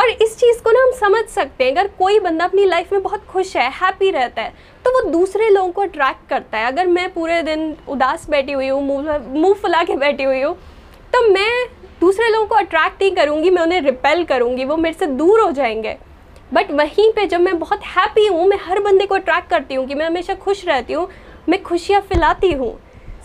और 0.02 0.10
इस 0.10 0.36
चीज़ 0.38 0.62
को 0.64 0.72
ना 0.72 0.82
हम 0.82 0.92
समझ 0.92 1.24
सकते 1.30 1.64
हैं। 1.64 1.72
अगर 1.72 1.88
कोई 1.98 2.20
बंदा 2.20 2.46
अपनी 2.46 2.64
लाइफ 2.66 2.94
में 2.94 3.02
बहुत 3.04 3.26
खुश 3.26 3.56
है 3.58 3.70
हैप्पी 3.72 4.10
रहता 4.12 4.42
है 4.42 4.54
तो 4.86 4.92
वो 4.92 5.10
दूसरे 5.12 5.50
लोगों 5.50 5.72
को 5.72 5.82
अट्रैक्ट 5.82 6.28
करता 6.30 6.58
है। 6.58 6.68
अगर 6.68 6.88
मैं 6.88 7.08
पूरे 7.14 7.42
दिन 7.44 7.76
उदास 7.90 8.30
बैठी 8.30 8.52
हुई 8.52 8.68
हूँ 8.68 8.82
मुँह 8.84 9.54
फुला 9.54 9.84
के 9.84 9.96
बैठी 9.96 10.24
हुई 10.24 10.42
हूँ 10.42 10.56
तो 11.14 11.28
मैं 11.30 11.52
दूसरे 12.02 12.30
लोगों 12.30 12.48
को 12.48 12.56
अट्रैक्ट 12.56 13.02
नहीं 13.02 13.12
करूँगी 13.16 13.50
मैं 13.50 13.62
उन्हें 13.62 13.82
रिपेल 13.82 14.24
करूँगी 14.26 14.66
वो 14.66 14.78
मेरे 14.78 14.98
से 15.00 15.06
दूर 15.08 15.40
हो 15.40 15.52
जाएँगे। 15.52 15.98
बट 16.54 16.72
वहीं 16.72 17.12
पे 17.14 17.26
जब 17.26 17.42
मैं 17.42 17.58
बहुत 17.60 17.84
हैप्पी 17.88 18.28
हूँ 18.28 18.48
मैं 18.48 18.58
हर 18.62 18.80
बंदे 18.84 19.06
को 19.06 19.16
अट्रैक्ट 19.16 19.50
करती 19.50 19.76
हूँ 19.76 19.88
कि 19.88 19.96
मैं 19.96 20.06
हमेशा 20.06 20.34
खुश 20.36 20.66
रहती 20.66 20.94
हूँ 20.94 21.08
मैं 21.50 21.62
खुशियाँ 21.64 22.02
फैलाती 22.02 22.52
हूँ। 22.52 22.78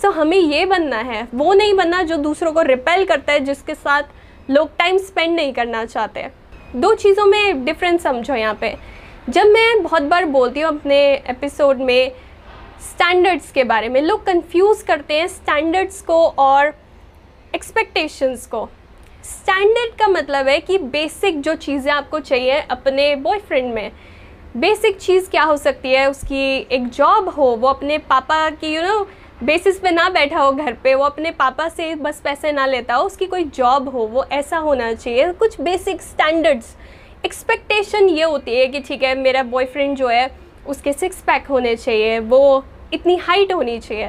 सो 0.02 0.08
so, 0.08 0.14
हमें 0.14 0.36
ये 0.36 0.64
बनना 0.66 0.96
है 0.98 1.26
वो 1.34 1.52
नहीं 1.54 1.74
बनना 1.74 2.02
जो 2.02 2.16
दूसरों 2.18 2.52
को 2.52 2.62
रिपेल 2.64 3.04
करता 3.04 3.32
है 3.32 3.40
जिसके 3.40 3.74
साथ 3.74 4.50
लोग 4.50 4.76
टाइम 4.78 4.98
स्पेंड 4.98 5.34
नहीं 5.36 5.52
करना 5.52 5.84
चाहते। 5.84 6.26
दो 6.76 6.92
चीज़ों 6.94 7.24
में 7.26 7.64
डिफरेंस 7.64 8.02
समझो 8.02 8.34
यहाँ 8.34 8.54
पे। 8.54 8.74
जब 9.28 9.46
मैं 9.46 9.82
बहुत 9.82 10.02
बार 10.02 10.24
बोलती 10.24 10.60
हूँ 10.60 10.68
अपने 10.70 10.96
एपिसोड 11.30 11.78
में 11.80 12.10
स्टैंडर्ड्स 12.82 13.50
के 13.52 13.64
बारे 13.64 13.88
में, 13.88 14.00
लोग 14.00 14.24
कंफ्यूज 14.24 14.82
करते 14.82 15.14
हैं 15.14 15.26
स्टैंडर्ड्स 15.28 16.00
को 16.02 16.26
और 16.28 16.74
एक्सपेक्टेशंस 17.54 18.46
को। 18.46 18.68
स्टैंडर्ड 19.24 19.94
का 19.98 20.08
मतलब 20.08 20.48
है 20.48 20.58
कि 20.60 20.78
बेसिक 20.78 21.40
जो 21.40 21.54
चीज़ें 21.54 21.92
आपको 21.92 22.20
चाहिए 22.20 22.60
अपने 22.60 23.14
बॉयफ्रेंड 23.16 23.72
में। 23.74 23.90
बेसिक 24.56 24.98
चीज़ 24.98 25.30
क्या 25.30 25.42
हो 25.42 25.56
सकती 25.56 25.92
है? 25.92 26.08
उसकी 26.10 26.56
एक 26.72 26.88
जॉब 26.88 27.28
हो, 27.28 27.44
वो 27.44 27.68
अपने 27.68 27.98
पापा 27.98 28.48
की 28.50 28.74
यू 28.74 28.82
नो 28.82 29.06
बेसिस 29.44 29.78
पे 29.78 29.90
ना 29.90 30.08
बैठा 30.08 30.40
हो 30.40 30.52
घर 30.52 30.72
पे, 30.72 30.94
वो 30.94 31.04
अपने 31.04 31.30
पापा 31.30 31.68
से 31.68 31.94
बस 31.94 32.20
पैसे 32.20 32.52
ना 32.52 32.64
लेता 32.66 32.94
हो, 32.94 33.04
उसकी 33.04 33.26
कोई 33.26 33.44
जॉब 33.44 33.88
हो, 33.88 34.06
वो 34.06 34.24
ऐसा 34.24 34.58
होना 34.58 34.92
चाहिए। 34.94 35.32
कुछ 35.32 35.60
बेसिक 35.60 36.02
स्टैंडर्ड्स 36.02 36.74
एक्सपेक्टेशन 37.24 38.08
ये 38.08 38.22
होती 38.22 38.54
है 38.56 38.66
कि 38.66 38.80
ठीक 38.80 39.02
है, 39.02 39.14
मेरा 39.14 39.42
बॉयफ्रेंड 39.42 39.96
जो 39.96 40.08
है, 40.08 40.30
उसके 40.66 40.92
सिक्स 40.92 41.20
पैक 41.22 41.46
होने 41.46 41.76
चाहिए, 41.76 42.18
वो 42.18 42.64
इतनी 42.92 43.16
हाइट 43.16 43.52
होनी 43.52 43.78
चाहिए। 43.78 44.06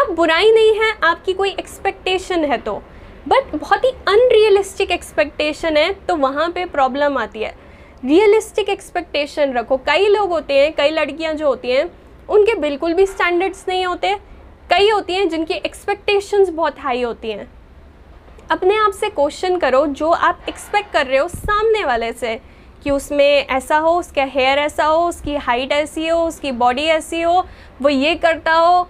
अब 0.00 0.14
बुराई 0.16 0.52
नहीं 0.52 0.74
है, 0.80 0.92
आपकी 1.04 1.32
कोई 1.32 1.50
एक्सपेक्टेशन 1.50 2.44
है 2.44 2.58
तो। 2.58 2.82
बट 3.28 3.54
बहुत 3.56 3.84
ही 3.84 3.90
अनरियलिस्टिक 4.08 4.90
एक्सपेक्टेशन 4.90 5.76
है 5.76 5.92
तो 6.06 6.16
वहाँ 6.16 6.50
पे 6.50 6.64
प्रॉब्लम 6.64 7.18
आती 7.18 7.42
है। 7.42 7.54
रियलिस्टिक 8.04 8.68
एक्सपेक्टेशन 8.68 9.52
रखो। 9.52 9.76
कई 9.76 10.08
लोग 10.08 10.30
होते 10.30 10.54
हैं, 10.54 10.72
कई 10.72 10.90
लड़कियाँ 10.90 11.34
जो 11.34 11.46
होती 11.46 11.70
हैं, 11.70 11.88
उनके 12.28 12.54
बिल्कुल 12.54 12.94
भी 12.94 13.06
स्टैंडर्ड्स 13.06 13.64
नहीं 13.68 13.86
होते। 13.86 14.16
कई 14.70 14.90
होती 14.90 15.14
हैं 15.14 15.28
जिनकी 15.28 15.54
एक्सपेक्टेशंस 15.54 16.48
बहुत 16.48 16.78
हाई 16.78 17.02
होती 17.02 17.30
हैं। 17.30 17.50
अपने 18.50 18.76
आप 18.76 18.92
से 18.92 19.08
क्वेश्चन 19.10 19.56
करो 19.58 19.86
जो 19.86 20.10
आप 20.10 20.44
एक्सपेक्ट 20.48 20.92
कर 20.92 21.06
रहे 21.06 21.18
हो 21.18 21.28
सामने 21.28 21.84
वाले 21.84 22.12
से, 22.12 22.40
कि 22.82 22.90
उसमें 22.90 23.46
ऐसा 23.46 23.78
हो, 23.78 23.90
उसका 23.98 24.24
हेयर 24.24 24.58
ऐसा 24.58 24.84
हो, 24.84 25.08
उसकी 25.08 25.34
हाइट 25.36 25.72
ऐसी 25.72 26.08
हो, 26.08 26.18
उसकी 26.26 26.52
बॉडी 26.52 26.84
ऐसी 26.84 27.20
हो, 27.22 27.46
वो 27.82 27.88
ये 27.88 28.14
करता 28.14 28.52
हो। 28.52 28.88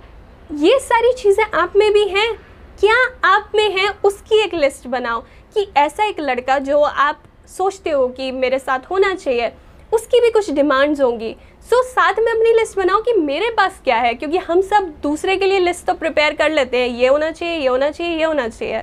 ये 0.55 0.79
सारी 0.79 1.13
चीज़ें 1.13 1.45
आप 1.45 1.73
में 1.77 1.93
भी 1.93 2.07
हैं। 2.09 2.33
क्या 2.81 2.97
आप 3.25 3.53
में 3.55 3.71
है? 3.71 3.89
उसकी 4.05 4.43
एक 4.43 4.55
लिस्ट 4.55 4.87
बनाओ 4.87 5.21
कि 5.55 5.67
ऐसा 5.77 6.05
एक 6.05 6.21
लड़का 6.21 6.59
जो 6.59 6.81
आप 6.81 7.23
सोचते 7.49 7.91
हो 7.91 8.09
कि 8.09 8.31
मेरे 8.33 8.59
साथ 8.59 8.91
होना 8.91 9.15
चाहिए 9.15 9.53
उसकी 9.93 10.21
भी 10.21 10.31
कुछ 10.31 10.51
डिमांड्स 10.51 11.01
होंगी। 11.01 11.35
सो 11.71 11.77
so, 11.77 11.89
साथ 11.89 12.15
में 12.19 12.33
अपनी 12.33 12.53
लिस्ट 12.53 12.77
बनाओ 12.77 13.01
कि 13.03 13.13
मेरे 13.13 13.51
पास 13.51 13.81
क्या 13.85 13.97
है 13.97 14.15
क्योंकि 14.15 14.39
हम 14.39 14.61
सब 14.61 14.93
दूसरे 15.03 15.37
के 15.37 15.47
लिए 15.47 15.59
लिस्ट 15.59 15.87
तो 15.87 15.95
प्रिपेयर 15.95 16.35
कर 16.35 16.51
लेते 16.51 16.79
हैं। 16.79 16.89
ये 16.89 17.09
होना 17.09 17.31
चाहिए 17.31 17.59
ये 17.59 17.67
होना 17.67 17.91
चाहिए 17.91 18.17
ये 18.17 18.25
होना 18.25 18.49
चाहिए। 18.49 18.83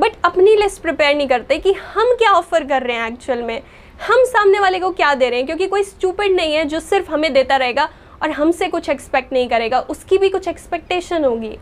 बट 0.00 0.12
अपनी 0.24 0.54
लिस्ट 0.56 0.82
प्रिपेयर 0.82 1.16
नहीं 1.16 1.28
करते 1.28 1.58
कि 1.58 1.72
हम 1.72 2.14
क्या 2.14 2.30
ऑफ़र 2.30 2.64
कर 2.64 2.82
रहे 2.82 2.96
हैं 2.96 3.08
एक्चुअल 3.08 3.42
में। 3.42 3.60
हम 4.06 4.24
सामने 4.24 4.60
वाले 4.60 4.78
को 4.78 4.90
क्या 4.90 5.14
दे 5.14 5.28
रहे 5.28 5.38
हैं? 5.38 5.46
क्योंकि 5.46 5.66
कोई 5.66 5.82
स्टूपिड 5.82 6.32
नहीं 6.32 6.54
है 6.54 6.64
जो 6.64 6.80
सिर्फ़ 6.80 7.10
हमें 7.10 7.32
देता 7.32 7.56
रहेगा 7.56 7.88
और 8.22 8.30
हमसे 8.30 8.68
कुछ 8.68 8.88
एक्सपेक्ट 8.88 9.32
नहीं 9.32 9.48
करेगा। 9.48 9.80
उसकी 9.80 10.18
भी 10.18 10.28
कुछ 10.28 10.48
एक्सपेक्टेशन 10.48 11.24
होगी। 11.24 11.56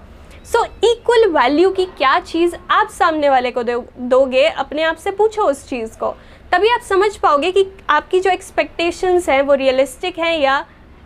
सो 0.47 0.65
इक्वल 0.85 1.27
वैल्यू 1.31 1.71
की 1.71 1.85
क्या 1.89 2.19
चीज़ 2.21 2.55
आप 2.71 2.89
सामने 2.91 3.29
वाले 3.31 3.51
को 3.51 3.63
दोगे? 3.63 4.45
अपने 4.45 4.83
आप 4.83 4.97
से 4.97 5.11
पूछो 5.11 5.43
उस 5.43 5.69
चीज़ 5.69 5.99
को। 5.99 6.11
तभी 6.53 6.69
आप 6.69 6.81
समझ 6.81 7.17
पाओगे 7.17 7.51
कि 7.53 7.67
आपकी 7.91 8.21
जो 8.21 8.31
एक्सपेक्टेशंस 8.31 9.29
हैं, 9.29 9.41
वो 9.43 9.55
रियलिस्टिक 9.55 10.19
हैं 10.19 10.37
या 10.39 10.57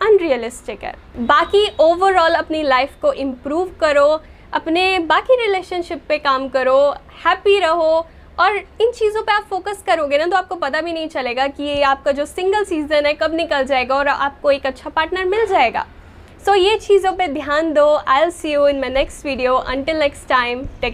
अनरियलिस्टिक 0.01 0.83
है। 0.83 0.93
बाकी 1.17 1.67
ओवरऑल 1.79 2.35
अपनी 2.35 2.61
लाइफ 2.63 2.95
को 3.01 3.11
इम्प्रूव 3.13 3.71
करो, 3.81 4.07
अपने 4.53 4.99
बाकी 5.01 5.35
रिलेशनशिप 5.35 6.01
पे 6.09 6.17
काम 6.17 6.47
करो 6.49 6.77
हैप्पी 7.25 7.59
रहो 7.59 8.05
और 8.39 8.55
इन 8.55 8.91
चीज़ों 8.91 9.21
पे 9.21 9.31
आप 9.31 9.45
फोकस 9.49 9.83
करोगे 9.87 10.17
ना 10.17 10.25
तो 10.25 10.37
आपको 10.37 10.55
पता 10.55 10.81
भी 10.81 10.93
नहीं 10.93 11.07
चलेगा 11.07 11.47
कि 11.47 11.63
ये 11.63 11.81
आपका 11.83 12.11
जो 12.11 12.25
सिंगल 12.25 12.63
सीज़न 12.63 13.05
है 13.05 13.13
कब 13.13 13.33
निकल 13.33 13.63
जाएगा 13.65 13.95
और 13.95 14.07
आपको 14.07 14.51
एक 14.51 14.65
अच्छा 14.65 14.89
पार्टनर 14.89 15.25
मिल 15.25 15.45
जाएगा। 15.45 15.85
सो 16.45 16.51
so, 16.51 16.57
ये 16.57 16.75
चीज़ों 16.77 17.11
पे 17.11 17.27
ध्यान 17.27 17.71
दो. 17.73 17.85
I'll 18.21 18.29
see 18.31 18.51
you 18.51 18.67
in 18.67 18.79
my 18.79 18.89
next 18.89 19.25
video 19.25 19.53
until 19.71 19.97
next 19.97 20.27
time 20.29 20.61
take 20.81 20.93